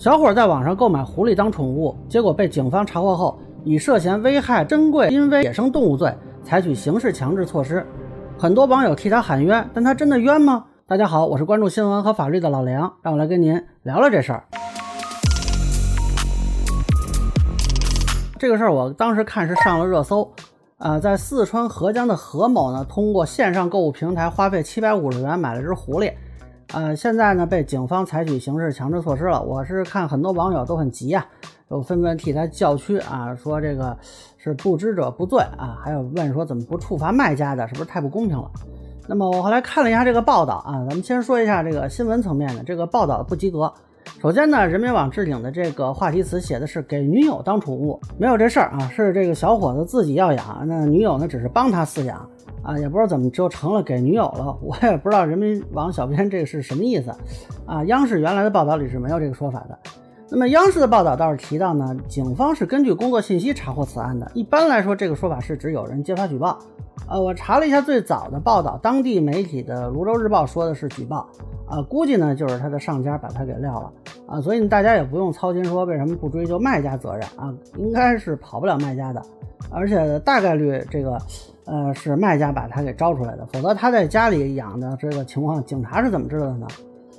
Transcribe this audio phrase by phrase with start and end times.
[0.00, 6.10] 小伙在网上购买狐狸当宠物，结果被警方查获后，以涉嫌危害珍贵濒危野生动物罪，
[6.42, 7.86] 采取刑事强制措施。
[8.38, 10.64] 很多网友替他喊冤，但他真的冤吗？
[10.86, 14.44] 大家好，我是关注新闻和法律的老梁，让我来跟您聊聊这事儿。
[18.38, 20.32] 这个事儿我当时看是上了热搜，
[20.78, 26.10] 啊，在四川合江的何某呢，通过线上购物平台花费七百五十元买了只狐狸。
[26.72, 29.42] 呃，现在呢被警方采取刑事强制措施了。
[29.42, 31.26] 我是看很多网友都很急啊，
[31.68, 33.96] 都纷纷替他叫屈啊，说这个
[34.38, 38.48] 是不知者不罪啊，还有问说怎么不处罚卖家的，是不是太不公平了？
[39.08, 43.72] 那么我后来看了一下这个报道啊，咱们先说一下这个新闻层面的这个报道不及格。
[44.20, 52.28] 首先呢，人民网置顶的这个话题词写的是给女友当宠物，没有这事儿啊，是这个小伙子自己要养，那女友呢只是帮他饲养。
[52.62, 57.10] 啊，也不知道怎么就成了给女友了，我也不知道人民网小编这个是什么意思
[57.64, 57.82] 啊。
[57.84, 59.78] 央视原来的报道里是没有这个说法的。
[60.32, 64.30] 那么央视的报道倒是提到呢，警方是根据工作信息查获此案的。
[64.34, 66.56] 一般来说，这个说法是指有人揭发举报。
[67.08, 71.26] 呃，我查了一下最早的报道，当地媒体的《泸州日报》说的是举报。
[71.66, 73.92] 啊，估计呢就是他的上家把他给撂了
[74.26, 79.22] 啊，所以大家也不用操心说为什么不追究卖家责任啊，应该是跑不了卖家的，
[79.70, 81.18] 而且大概率这个。
[81.70, 86.66] 呃，是卖家把他给招出来的，否则他在家里养的这个情况，警察是怎么知道的呢？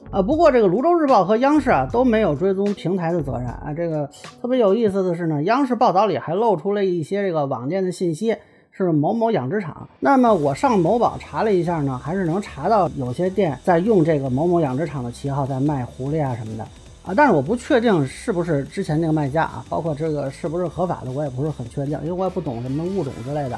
[0.10, 3.74] 啊，不过这个泸州日报和央视啊都没有追踪平台的责任啊。
[3.74, 4.10] 这个
[4.42, 8.36] 特别有意思的是呢， 央视报道里还露出了一些这个网店的信息，
[8.72, 9.88] 是某某养殖场。
[10.02, 16.64] 那么我上某宝查了一下呢，还是能查到有些店在用这个某某养殖场的旗号在卖狐狸啊什么的
[17.06, 23.58] 啊，但是我不确定是不是之前那个卖家啊，包括这个是不是合法的，我也不是很确定，因为我也不懂什么物种之类的。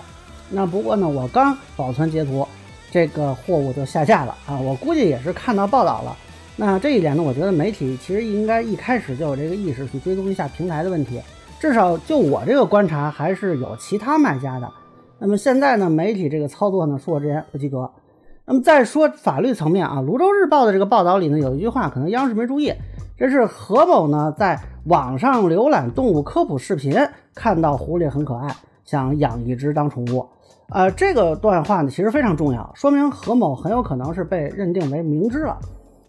[0.54, 2.48] 那不过呢，我刚保存截图，
[2.92, 4.60] 这个货物就下架了啊！
[4.60, 6.16] 我估计也是看到报道了。
[6.56, 11.20] 那这一点呢，我觉得媒体其实应该一开始就有这个意识去追踪一下平台的问题。
[11.60, 14.70] 至少就我这个观察，还是有其他卖家的。
[15.18, 17.90] 那么现在呢，媒体这个操作呢，恕我直言不及格。
[18.46, 22.74] 那么再说法律层面啊，《泸州日报》的这个报道里呢，有一句话，可能央视没注意，
[23.18, 26.96] 这是何某呢在网上浏览动物科普视频，
[27.34, 30.26] 看到狐狸很可爱，想养一只当宠物。
[30.70, 35.60] 呃，这个段话呢，其实非常重要，说明何某很有可能是被认定为明知了。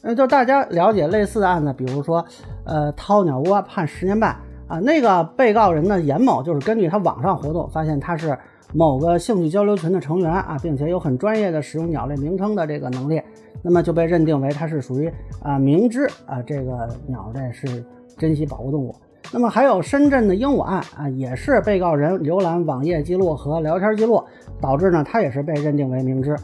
[0.02, 2.24] 呃，就大家了解类似的案子，比如说，
[2.64, 4.36] 呃，掏鸟窝判十年半
[4.68, 8.38] 啊，那个被告人呢，严某就是根据他网上活动，发现他是
[8.72, 13.20] 某个兴趣交流群的成员啊，并且有很专业的使用鸟类名称的这个能力，
[13.62, 15.12] 那么就被认定为他是属于
[15.42, 17.84] 啊明知啊这个鸟类是
[18.16, 18.94] 珍稀保护动物。
[19.32, 24.22] 那么还有深圳的鹦鹉案啊，也是被告人浏览网页记录和聊天记录，
[24.60, 26.36] 导致呢他也是被认定为明知。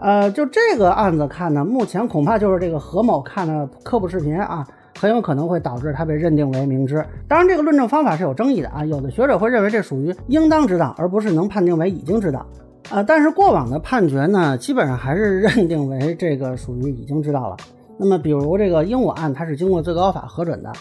[0.00, 4.66] 呃，就这个案子看呢，目前恐怕就是这个何某看的科普视频啊，
[4.98, 7.04] 很有可能会导致他被认定为明知。
[7.28, 12.44] 当然，这个论证方法是有争议的啊，有的学者会认为这属于应当知道，而不是能判定为已经知道。
[12.90, 17.56] 啊，但是过往的判决呢，基本上还是认定为这个属于已经知道了。
[17.96, 20.72] 那么，比如这个鹦鹉案，它是经过最高法核准的。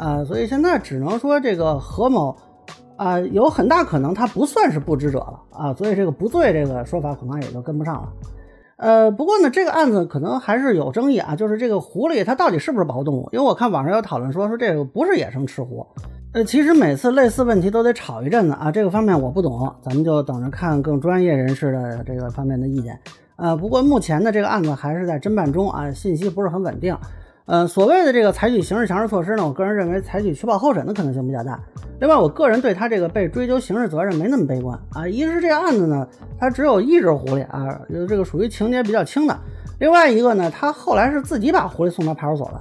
[0.00, 2.34] 啊，所以现在只能说这个何某，
[2.96, 8.08] 啊，有很大可能他不算是不知者了啊，所以这个不罪这个说法恐怕也就跟不上了。
[8.76, 13.28] 呃，不过呢，这个案子可能还是有争议啊，就是这个狐狸它到底是不是保护动物？
[13.30, 15.86] 因为我看网上有讨论说说这个不是野生赤狐。
[16.32, 22.98] 呃，其实每次类似问题都得吵一阵子啊，这个方面我不懂，咱们就等着看更专业人士的这个方面的意见。
[23.36, 26.96] 呃，不过目前的这个案子还是在侦办中啊，信息不是很稳定。
[27.50, 31.58] 呃，所谓的这个采取刑事强制措施呢，我个人认为采取取保候审的可能性比较大。
[31.98, 35.04] 另外，我个人对他这个被追究刑事责任没那么悲观啊。
[35.08, 36.06] 一是这个案子呢，
[36.38, 39.36] 他只有一只狐狸啊，这个属于情节比较轻的。
[39.80, 42.60] 另外一个呢，他后来是自己把狐狸送到派出所了。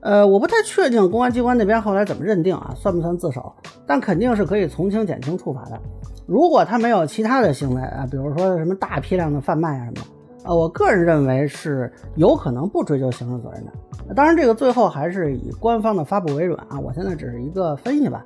[0.00, 3.52] 呃，我不太确定公安机关那边后来怎么认定啊，算不算自首？
[3.86, 5.78] 但肯定是可以从轻减轻处罚的。
[6.26, 10.00] 如果他没有其他的行为啊，比如说什么大批量的贩卖啊什么的。
[10.48, 13.72] 呃，我个人认为是有可能不追究刑事责任的。
[14.14, 16.78] 当然，这个最后还是以官方的发布为准啊。
[16.78, 18.24] 我现在只是一个分析吧。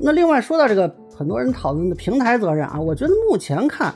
[0.00, 3.94] 那另外说到这个很多人讨论的平台责任啊，我觉得目前看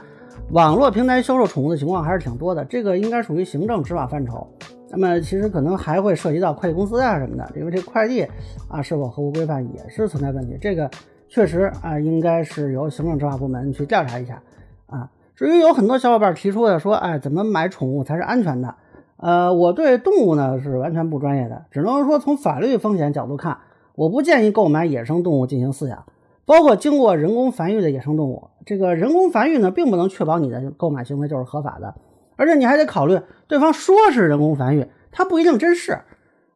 [0.50, 4.46] 网络平台销售宠物的情况还是挺多的，这个应该属于行政执法范畴。
[4.90, 8.26] 那么其实可能还会涉及到快递公司啊什么的，因为这快递
[8.68, 10.56] 啊是否合乎规范也是存在问题。
[10.60, 10.90] 这个
[11.28, 14.42] 确实啊，应该是由行政执法部门去调查一下
[14.86, 15.10] 啊。
[15.36, 18.74] 至于有很多小伙伴提出的说，哎，怎么买宠物才是安全的？
[19.18, 23.58] 呃，我对动物呢是完全不专业的，只能说从法律风险角度看，
[23.96, 26.04] 我不建议购买野生动物进行饲养，
[26.46, 28.48] 包括经过人工繁育的野生动物。
[28.64, 31.94] 这个人工繁育呢，并不能确保你的购买行为就是合法的，
[32.36, 35.98] 而且你还得考虑对方说是人工繁育，它不一定真是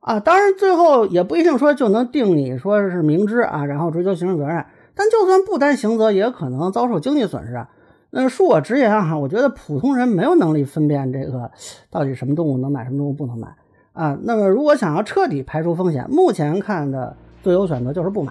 [0.00, 0.20] 啊。
[0.20, 4.64] 当然，最后也不一定说就能定你说是明知啊，然后追究刑事责任。
[4.94, 7.70] 但就算不担刑责，也可能遭受经济损失啊。
[8.14, 11.50] 那恕我直言哈，我觉得普通人没有能力分辨这个
[11.90, 13.48] 到底什么动物能买，什么动物不能买
[13.94, 14.18] 啊。
[14.22, 18.30] 那么如果想要彻底排除风险，目前看的最优选择就是不买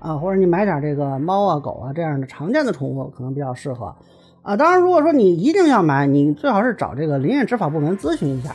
[0.00, 3.94] 啊，或者你买点这个猫啊、狗啊这样的常见的宠物，可能比较适合
[4.42, 4.54] 啊。
[4.54, 8.54] 当然，如果说你一定要买，你最好是找这个林业执法部门咨询一下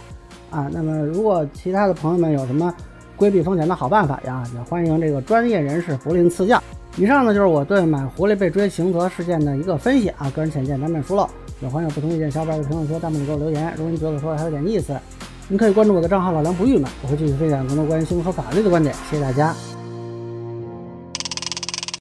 [0.52, 0.70] 啊。
[0.72, 2.72] 那么如果其他的朋友们有什么
[3.16, 6.62] 规避风险的好办法呀，也欢迎这个专业人士不吝赐教。
[6.98, 11.30] 以上呢就是我对买狐狸被追刑责事件的一个分析啊，个人浅见难免疏漏，
[11.62, 13.72] 有朋友不同意见，小伙伴在评论区、弹幕里给我留言。
[13.78, 15.00] 如果你觉得我说的还有点意思，
[15.48, 18.96] 您可以关注我的账号老梁不郁闷，我会继续分享更多关于新闻和法律的观点。
[19.12, 19.77] 谢谢大家。